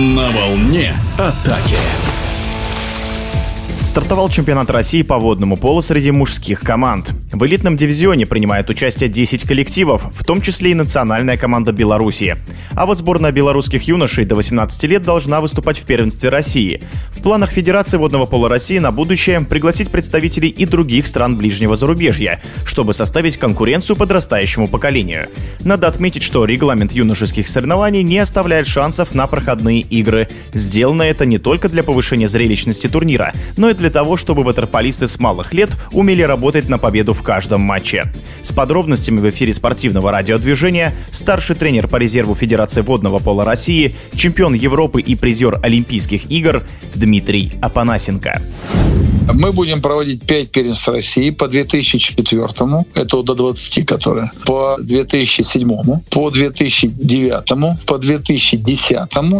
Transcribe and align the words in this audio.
На 0.00 0.30
волне 0.30 0.94
атаки. 1.18 1.76
Стартовал 3.90 4.28
чемпионат 4.28 4.70
России 4.70 5.02
по 5.02 5.18
водному 5.18 5.56
полу 5.56 5.82
среди 5.82 6.12
мужских 6.12 6.60
команд. 6.60 7.12
В 7.32 7.44
элитном 7.44 7.76
дивизионе 7.76 8.24
принимает 8.24 8.70
участие 8.70 9.10
10 9.10 9.42
коллективов, 9.42 10.06
в 10.14 10.24
том 10.24 10.40
числе 10.40 10.70
и 10.70 10.74
национальная 10.74 11.36
команда 11.36 11.72
Беларуси. 11.72 12.36
А 12.76 12.86
вот 12.86 12.98
сборная 12.98 13.32
белорусских 13.32 13.82
юношей 13.88 14.24
до 14.26 14.36
18 14.36 14.84
лет 14.84 15.02
должна 15.02 15.40
выступать 15.40 15.76
в 15.80 15.86
первенстве 15.86 16.28
России. 16.28 16.80
В 17.10 17.20
планах 17.20 17.50
Федерации 17.50 17.96
водного 17.96 18.26
пола 18.26 18.48
России 18.48 18.78
на 18.78 18.92
будущее 18.92 19.40
пригласить 19.40 19.90
представителей 19.90 20.50
и 20.50 20.66
других 20.66 21.08
стран 21.08 21.36
ближнего 21.36 21.74
зарубежья, 21.74 22.40
чтобы 22.64 22.94
составить 22.94 23.38
конкуренцию 23.38 23.96
подрастающему 23.96 24.68
поколению. 24.68 25.26
Надо 25.64 25.88
отметить, 25.88 26.22
что 26.22 26.44
регламент 26.44 26.92
юношеских 26.92 27.48
соревнований 27.48 28.04
не 28.04 28.18
оставляет 28.20 28.68
шансов 28.68 29.16
на 29.16 29.26
проходные 29.26 29.80
игры. 29.80 30.28
Сделано 30.54 31.02
это 31.02 31.26
не 31.26 31.38
только 31.38 31.68
для 31.68 31.82
повышения 31.82 32.28
зрелищности 32.28 32.86
турнира, 32.86 33.32
но 33.56 33.68
и 33.68 33.79
для 33.80 33.90
того, 33.90 34.16
чтобы 34.16 34.44
ватерполисты 34.44 35.08
с 35.08 35.18
малых 35.18 35.52
лет 35.52 35.70
умели 35.90 36.22
работать 36.22 36.68
на 36.68 36.78
победу 36.78 37.14
в 37.14 37.22
каждом 37.22 37.62
матче. 37.62 38.12
С 38.42 38.52
подробностями 38.52 39.18
в 39.18 39.28
эфире 39.30 39.52
спортивного 39.52 40.12
радиодвижения 40.12 40.94
старший 41.10 41.56
тренер 41.56 41.88
по 41.88 41.96
резерву 41.96 42.34
Федерации 42.34 42.82
водного 42.82 43.18
пола 43.18 43.44
России, 43.44 43.94
чемпион 44.14 44.54
Европы 44.54 45.00
и 45.00 45.16
призер 45.16 45.58
Олимпийских 45.62 46.30
игр 46.30 46.62
Дмитрий 46.94 47.52
Апанасенко. 47.60 48.40
Мы 49.40 49.52
будем 49.52 49.80
проводить 49.80 50.22
5 50.26 50.50
первенств 50.50 50.88
России 50.88 51.30
по 51.30 51.48
2004, 51.48 52.46
это 52.94 53.22
до 53.22 53.34
20, 53.34 53.86
которые, 53.86 54.30
по 54.44 54.76
2007, 54.80 55.68
по 56.10 56.30
2009, 56.30 57.86
по 57.86 57.98
2010 57.98 58.90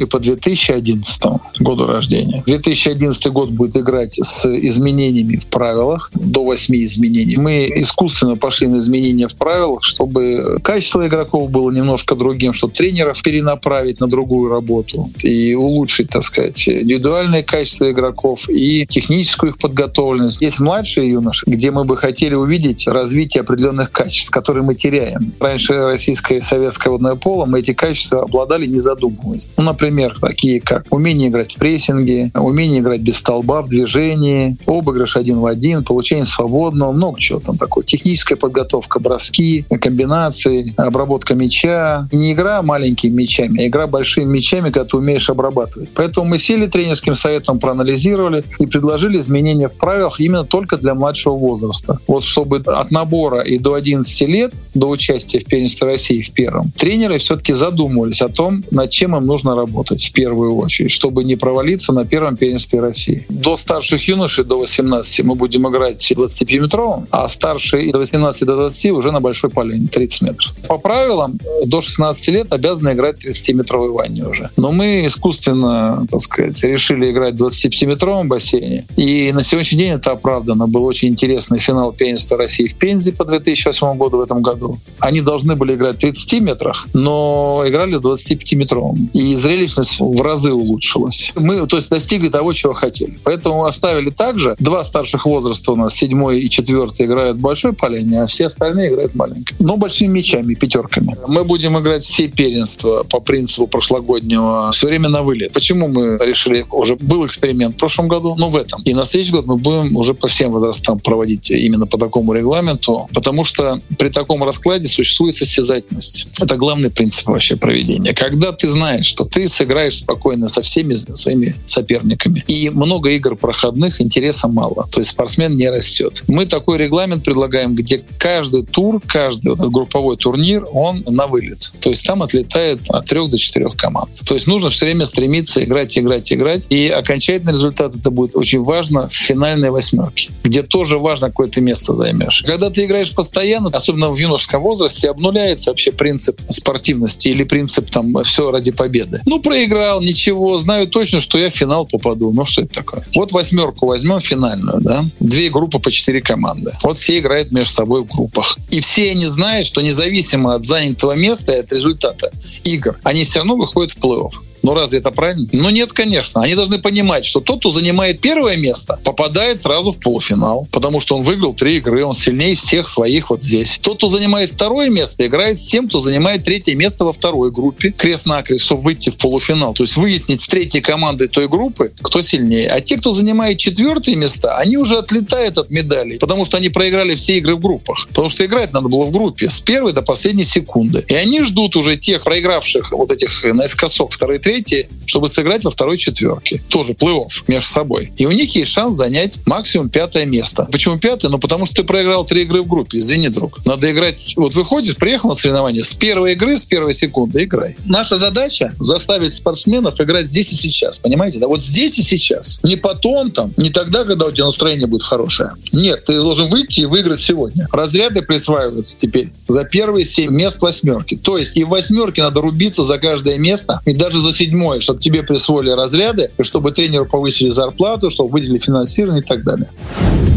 и 0.00 0.04
по 0.04 0.18
2011 0.18 1.22
году 1.60 1.86
рождения. 1.86 2.42
2011 2.46 3.26
год 3.28 3.50
будет 3.50 3.76
играть 3.76 4.18
с 4.22 4.46
изменениями 4.46 5.36
в 5.36 5.46
правилах, 5.46 6.10
до 6.14 6.44
8 6.44 6.84
изменений. 6.84 7.36
Мы 7.36 7.72
искусственно 7.76 8.36
пошли 8.36 8.66
на 8.66 8.78
изменения 8.78 9.28
в 9.28 9.34
правилах, 9.34 9.82
чтобы 9.82 10.58
качество 10.62 11.06
игроков 11.06 11.50
было 11.50 11.70
немножко 11.70 12.14
другим, 12.14 12.52
чтобы 12.52 12.74
тренеров 12.74 13.22
перенаправить 13.22 14.00
на 14.00 14.08
другую 14.08 14.50
работу 14.50 15.10
и 15.22 15.54
улучшить, 15.54 16.10
так 16.10 16.22
сказать, 16.22 16.68
индивидуальное 16.68 17.42
качество 17.42 17.90
игроков 17.90 18.48
и 18.48 18.86
техническую 18.86 19.35
их 19.44 19.58
подготовленность. 19.58 20.40
Есть 20.40 20.60
младшие 20.60 21.10
юноши, 21.10 21.44
где 21.46 21.70
мы 21.70 21.84
бы 21.84 21.96
хотели 21.96 22.34
увидеть 22.34 22.86
развитие 22.86 23.42
определенных 23.42 23.90
качеств, 23.90 24.30
которые 24.30 24.62
мы 24.62 24.74
теряем. 24.74 25.32
Раньше 25.40 25.74
российское 25.74 26.38
и 26.38 26.40
советское 26.40 26.90
водное 26.90 27.14
поло 27.14 27.46
мы 27.46 27.60
эти 27.60 27.72
качества 27.72 28.22
обладали, 28.22 28.66
не 28.66 28.78
задумываясь. 28.78 29.50
Ну, 29.56 29.64
например, 29.64 30.18
такие 30.20 30.60
как 30.60 30.86
умение 30.90 31.28
играть 31.28 31.54
в 31.54 31.58
прессинге, 31.58 32.30
умение 32.34 32.80
играть 32.80 33.00
без 33.00 33.16
столба 33.16 33.62
в 33.62 33.68
движении, 33.68 34.56
обыгрыш 34.66 35.16
один 35.16 35.40
в 35.40 35.46
один, 35.46 35.84
получение 35.84 36.26
свободного, 36.26 36.92
много 36.92 37.20
чего 37.20 37.40
там 37.40 37.58
такое. 37.58 37.84
Техническая 37.84 38.36
подготовка, 38.36 39.00
броски, 39.00 39.64
комбинации, 39.80 40.74
обработка 40.76 41.34
мяча. 41.34 42.08
не 42.12 42.32
игра 42.32 42.62
маленькими 42.62 43.22
мячами, 43.22 43.62
а 43.62 43.66
игра 43.66 43.86
большими 43.86 44.24
мячами, 44.24 44.70
когда 44.70 44.84
ты 44.84 44.96
умеешь 44.96 45.28
обрабатывать. 45.30 45.88
Поэтому 45.94 46.28
мы 46.28 46.38
сели 46.38 46.66
тренерским 46.66 47.14
советом, 47.14 47.58
проанализировали 47.58 48.44
и 48.58 48.66
предложили 48.66 49.20
изменения 49.26 49.68
в 49.68 49.76
правилах 49.76 50.20
именно 50.20 50.44
только 50.44 50.76
для 50.76 50.94
младшего 50.94 51.34
возраста. 51.34 51.98
Вот 52.06 52.24
чтобы 52.24 52.62
от 52.64 52.90
набора 52.90 53.40
и 53.40 53.58
до 53.58 53.74
11 53.74 54.20
лет, 54.22 54.52
до 54.74 54.88
участия 54.88 55.40
в 55.40 55.44
первенстве 55.44 55.86
России 55.86 56.22
в 56.22 56.32
первом, 56.32 56.72
тренеры 56.76 57.18
все-таки 57.18 57.52
задумывались 57.52 58.22
о 58.22 58.28
том, 58.28 58.64
над 58.70 58.90
чем 58.90 59.16
им 59.16 59.26
нужно 59.26 59.54
работать 59.56 60.04
в 60.04 60.12
первую 60.12 60.56
очередь, 60.56 60.90
чтобы 60.90 61.24
не 61.24 61.36
провалиться 61.36 61.92
на 61.92 62.04
первом 62.04 62.36
первенстве 62.36 62.80
России. 62.80 63.26
До 63.28 63.56
старших 63.56 64.06
юношей, 64.08 64.44
до 64.44 64.58
18, 64.58 65.24
мы 65.24 65.34
будем 65.34 65.68
играть 65.68 66.12
25-метровым, 66.12 67.06
а 67.10 67.28
старшие 67.28 67.92
до 67.92 67.98
18 67.98 68.44
до 68.44 68.56
20 68.56 68.90
уже 68.92 69.12
на 69.12 69.20
большой 69.20 69.50
поляне, 69.50 69.88
30 69.88 70.22
метров. 70.22 70.54
По 70.68 70.78
правилам, 70.78 71.38
до 71.64 71.80
16 71.80 72.28
лет 72.28 72.52
обязаны 72.52 72.92
играть 72.92 73.24
30-метровой 73.24 73.90
ванне 73.90 74.24
уже. 74.24 74.50
Но 74.56 74.72
мы 74.72 75.06
искусственно, 75.06 76.06
так 76.10 76.20
сказать, 76.20 76.62
решили 76.64 77.10
играть 77.10 77.34
в 77.34 77.42
25-метровом 77.44 78.28
бассейне. 78.28 78.86
И 78.96 79.15
на 79.32 79.42
сегодняшний 79.42 79.78
день 79.78 79.92
это 79.92 80.12
оправдано. 80.12 80.66
Был 80.66 80.84
очень 80.84 81.08
интересный 81.08 81.58
финал 81.58 81.92
первенства 81.92 82.36
России 82.36 82.68
в 82.68 82.74
Пензе 82.74 83.12
по 83.12 83.24
2008 83.24 83.96
году 83.96 84.18
в 84.18 84.20
этом 84.20 84.42
году. 84.42 84.78
Они 84.98 85.20
должны 85.20 85.56
были 85.56 85.74
играть 85.74 85.96
в 85.96 86.00
30 86.00 86.40
метрах, 86.40 86.86
но 86.92 87.62
играли 87.66 87.96
в 87.96 88.06
25-метровом. 88.06 89.10
И 89.12 89.34
зрелищность 89.34 90.00
в 90.00 90.20
разы 90.22 90.52
улучшилась. 90.52 91.32
Мы, 91.34 91.66
то 91.66 91.76
есть, 91.76 91.90
достигли 91.90 92.28
того, 92.28 92.52
чего 92.52 92.74
хотели. 92.74 93.18
Поэтому 93.24 93.64
оставили 93.64 94.10
также. 94.10 94.54
Два 94.58 94.84
старших 94.84 95.26
возраста 95.26 95.72
у 95.72 95.76
нас, 95.76 95.94
седьмой 95.94 96.40
и 96.40 96.50
четвертый, 96.50 97.06
играют 97.06 97.38
в 97.38 97.40
большой 97.40 97.72
поляне, 97.72 98.22
а 98.22 98.26
все 98.26 98.46
остальные 98.46 98.90
играют 98.90 99.14
маленькой. 99.14 99.54
Но 99.58 99.76
большими 99.76 100.08
мячами, 100.08 100.54
пятерками. 100.54 101.16
Мы 101.26 101.44
будем 101.44 101.78
играть 101.78 102.04
все 102.04 102.28
первенства 102.28 103.02
по 103.02 103.20
принципу 103.20 103.66
прошлогоднего 103.66 104.70
все 104.72 104.88
время 104.88 105.08
на 105.08 105.22
вылет. 105.22 105.52
Почему 105.52 105.88
мы 105.88 106.18
решили, 106.24 106.66
уже 106.70 106.96
был 106.96 107.26
эксперимент 107.26 107.74
в 107.74 107.78
прошлом 107.78 108.08
году, 108.08 108.34
но 108.36 108.50
в 108.50 108.56
этом. 108.56 108.82
И 108.82 108.94
на 108.94 109.05
следующий 109.06 109.32
год 109.32 109.46
мы 109.46 109.56
будем 109.56 109.96
уже 109.96 110.14
по 110.14 110.28
всем 110.28 110.52
возрастам 110.52 110.98
проводить 110.98 111.50
именно 111.50 111.86
по 111.86 111.98
такому 111.98 112.32
регламенту, 112.32 113.08
потому 113.12 113.44
что 113.44 113.80
при 113.98 114.08
таком 114.08 114.42
раскладе 114.42 114.88
существует 114.88 115.34
состязательность. 115.34 116.28
Это 116.40 116.56
главный 116.56 116.90
принцип 116.90 117.26
вообще 117.28 117.56
проведения. 117.56 118.14
Когда 118.14 118.52
ты 118.52 118.68
знаешь, 118.68 119.06
что 119.06 119.24
ты 119.24 119.48
сыграешь 119.48 119.98
спокойно 119.98 120.48
со 120.48 120.62
всеми 120.62 120.94
своими 120.94 121.54
соперниками, 121.64 122.44
и 122.46 122.70
много 122.70 123.10
игр 123.10 123.36
проходных, 123.36 124.00
интереса 124.00 124.48
мало. 124.48 124.86
То 124.90 125.00
есть 125.00 125.12
спортсмен 125.12 125.56
не 125.56 125.68
растет. 125.70 126.22
Мы 126.26 126.46
такой 126.46 126.78
регламент 126.78 127.24
предлагаем, 127.24 127.74
где 127.74 128.02
каждый 128.18 128.64
тур, 128.64 129.00
каждый 129.06 129.48
вот 129.48 129.58
этот 129.58 129.70
групповой 129.70 130.16
турнир, 130.16 130.66
он 130.72 131.04
на 131.08 131.26
вылет. 131.26 131.72
То 131.80 131.90
есть 131.90 132.04
там 132.04 132.22
отлетает 132.22 132.80
от 132.90 133.06
трех 133.06 133.30
до 133.30 133.38
четырех 133.38 133.76
команд. 133.76 134.10
То 134.24 134.34
есть 134.34 134.46
нужно 134.46 134.70
все 134.70 134.86
время 134.86 135.06
стремиться 135.06 135.62
играть, 135.64 135.96
играть, 135.98 136.32
играть. 136.32 136.66
И 136.70 136.88
окончательный 136.88 137.52
результат 137.52 137.94
это 137.94 138.10
будет 138.10 138.36
очень 138.36 138.62
важно 138.62 138.95
в 139.02 139.12
финальной 139.12 139.70
восьмерке, 139.70 140.30
где 140.42 140.62
тоже 140.62 140.98
важно, 140.98 141.28
какое 141.28 141.48
ты 141.48 141.60
место 141.60 141.94
займешь. 141.94 142.42
Когда 142.46 142.70
ты 142.70 142.84
играешь 142.84 143.12
постоянно, 143.12 143.70
особенно 143.70 144.10
в 144.10 144.16
юношеском 144.16 144.62
возрасте, 144.62 145.10
обнуляется 145.10 145.70
вообще 145.70 145.92
принцип 145.92 146.40
спортивности 146.48 147.28
или 147.28 147.44
принцип 147.44 147.90
там 147.90 148.22
все 148.24 148.50
ради 148.50 148.72
победы. 148.72 149.20
Ну, 149.26 149.40
проиграл, 149.40 150.00
ничего, 150.00 150.58
знаю 150.58 150.88
точно, 150.88 151.20
что 151.20 151.38
я 151.38 151.50
в 151.50 151.54
финал 151.54 151.86
попаду. 151.86 152.32
Ну, 152.32 152.44
что 152.44 152.62
это 152.62 152.74
такое? 152.74 153.04
Вот 153.14 153.32
восьмерку 153.32 153.86
возьмем 153.86 154.20
финальную, 154.20 154.80
да? 154.80 155.04
Две 155.20 155.50
группы 155.50 155.78
по 155.78 155.90
четыре 155.90 156.20
команды. 156.20 156.72
Вот 156.82 156.96
все 156.96 157.18
играют 157.18 157.52
между 157.52 157.74
собой 157.74 158.02
в 158.02 158.06
группах. 158.06 158.58
И 158.70 158.80
все 158.80 159.10
они 159.10 159.26
знают, 159.26 159.66
что 159.66 159.80
независимо 159.80 160.54
от 160.54 160.64
занятого 160.64 161.12
места 161.12 161.52
и 161.52 161.60
от 161.60 161.72
результата 161.72 162.30
игр, 162.64 162.98
они 163.02 163.24
все 163.24 163.40
равно 163.40 163.56
выходят 163.56 163.92
в 163.92 163.98
плей-офф. 163.98 164.32
Ну 164.66 164.74
разве 164.74 164.98
это 164.98 165.12
правильно? 165.12 165.46
Ну 165.52 165.70
нет, 165.70 165.92
конечно. 165.92 166.42
Они 166.42 166.56
должны 166.56 166.80
понимать, 166.80 167.24
что 167.24 167.40
тот, 167.40 167.60
кто 167.60 167.70
занимает 167.70 168.20
первое 168.20 168.56
место, 168.56 168.98
попадает 169.04 169.60
сразу 169.60 169.92
в 169.92 170.00
полуфинал, 170.00 170.66
потому 170.72 170.98
что 170.98 171.14
он 171.16 171.22
выиграл 171.22 171.54
три 171.54 171.76
игры, 171.76 172.04
он 172.04 172.16
сильнее 172.16 172.56
всех 172.56 172.88
своих 172.88 173.30
вот 173.30 173.40
здесь. 173.40 173.78
Тот, 173.80 173.98
кто 173.98 174.08
занимает 174.08 174.50
второе 174.50 174.90
место, 174.90 175.24
играет 175.24 175.60
с 175.60 175.68
тем, 175.68 175.88
кто 175.88 176.00
занимает 176.00 176.42
третье 176.42 176.74
место 176.74 177.04
во 177.04 177.12
второй 177.12 177.52
группе, 177.52 177.92
крест-накрест, 177.92 178.64
чтобы 178.64 178.82
выйти 178.82 179.10
в 179.10 179.18
полуфинал. 179.18 179.72
То 179.72 179.84
есть 179.84 179.96
выяснить 179.96 180.40
с 180.40 180.48
третьей 180.48 180.80
командой 180.80 181.28
той 181.28 181.46
группы, 181.46 181.92
кто 182.02 182.20
сильнее. 182.20 182.68
А 182.68 182.80
те, 182.80 182.96
кто 182.96 183.12
занимает 183.12 183.58
четвертые 183.58 184.16
места, 184.16 184.58
они 184.58 184.78
уже 184.78 184.98
отлетают 184.98 185.58
от 185.58 185.70
медалей, 185.70 186.18
потому 186.18 186.44
что 186.44 186.56
они 186.56 186.70
проиграли 186.70 187.14
все 187.14 187.38
игры 187.38 187.54
в 187.54 187.60
группах. 187.60 188.08
Потому 188.08 188.30
что 188.30 188.44
играть 188.44 188.72
надо 188.72 188.88
было 188.88 189.04
в 189.04 189.12
группе 189.12 189.48
с 189.48 189.60
первой 189.60 189.92
до 189.92 190.02
последней 190.02 190.42
секунды. 190.42 191.04
И 191.06 191.14
они 191.14 191.42
ждут 191.42 191.76
уже 191.76 191.94
тех 191.96 192.24
проигравших 192.24 192.90
вот 192.90 193.12
этих 193.12 193.44
наискосок 193.44 194.12
второй, 194.12 194.38
третий 194.38 194.55
третье, 194.56 194.88
чтобы 195.06 195.28
сыграть 195.28 195.64
во 195.64 195.70
второй 195.70 195.98
четверке. 195.98 196.62
Тоже 196.68 196.92
плей-офф 196.92 197.44
между 197.46 197.70
собой. 197.70 198.12
И 198.16 198.26
у 198.26 198.30
них 198.30 198.54
есть 198.56 198.72
шанс 198.72 198.96
занять 198.96 199.38
максимум 199.46 199.88
пятое 199.88 200.24
место. 200.24 200.66
Почему 200.72 200.98
пятое? 200.98 201.30
Ну, 201.30 201.38
потому 201.38 201.66
что 201.66 201.76
ты 201.76 201.84
проиграл 201.84 202.24
три 202.24 202.42
игры 202.42 202.62
в 202.62 202.66
группе. 202.66 202.98
Извини, 202.98 203.28
друг. 203.28 203.64
Надо 203.64 203.90
играть... 203.90 204.34
Вот 204.36 204.54
выходишь, 204.54 204.96
приехал 204.96 205.30
на 205.30 205.34
соревнования, 205.34 205.82
с 205.82 205.94
первой 205.94 206.32
игры, 206.32 206.56
с 206.56 206.62
первой 206.62 206.94
секунды 206.94 207.44
играй. 207.44 207.76
Наша 207.84 208.16
задача— 208.16 208.72
заставить 208.80 209.34
спортсменов 209.34 210.00
играть 210.00 210.26
здесь 210.26 210.52
и 210.52 210.54
сейчас. 210.54 210.98
Понимаете? 210.98 211.38
Да 211.38 211.48
вот 211.48 211.62
здесь 211.62 211.98
и 211.98 212.02
сейчас. 212.02 212.58
Не 212.62 212.76
потом 212.76 213.30
там, 213.30 213.52
не 213.56 213.70
тогда, 213.70 214.04
когда 214.04 214.26
у 214.26 214.32
тебя 214.32 214.46
настроение 214.46 214.86
будет 214.86 215.02
хорошее. 215.02 215.50
Нет, 215.72 216.04
ты 216.04 216.14
должен 216.14 216.48
выйти 216.48 216.80
и 216.80 216.86
выиграть 216.86 217.20
сегодня. 217.20 217.68
Разряды 217.72 218.22
присваиваются 218.22 218.96
теперь 218.96 219.30
за 219.48 219.64
первые 219.64 220.04
семь 220.04 220.30
мест 220.30 220.62
восьмерки. 220.62 221.16
То 221.16 221.38
есть 221.38 221.56
и 221.56 221.64
в 221.64 221.68
восьмерке 221.68 222.22
надо 222.22 222.40
рубиться 222.40 222.84
за 222.84 222.98
каждое 222.98 223.38
место, 223.38 223.80
и 223.84 223.92
даже 223.92 224.20
за 224.20 224.32
седьмое, 224.36 224.80
чтобы 224.80 225.00
тебе 225.00 225.22
присвоили 225.22 225.70
разряды, 225.70 226.30
чтобы 226.42 226.72
тренеру 226.72 227.06
повысили 227.06 227.50
зарплату, 227.50 228.10
чтобы 228.10 228.30
выделили 228.30 228.58
финансирование 228.58 229.22
и 229.22 229.26
так 229.26 229.42
далее. 229.42 229.68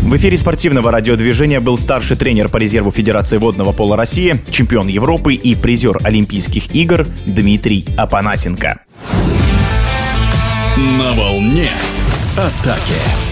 В 0.03 0.15
эфире 0.17 0.37
спортивного 0.37 0.91
радиодвижения 0.91 1.59
был 1.59 1.77
старший 1.77 2.17
тренер 2.17 2.49
по 2.49 2.57
резерву 2.57 2.89
Федерации 2.89 3.37
водного 3.37 3.73
пола 3.73 3.95
России, 3.95 4.39
чемпион 4.49 4.87
Европы 4.87 5.35
и 5.35 5.55
призер 5.55 5.99
Олимпийских 6.03 6.73
игр 6.73 7.05
Дмитрий 7.25 7.85
Апанасенко. 7.95 8.81
На 10.97 11.13
волне 11.13 11.69
атаки. 12.35 13.28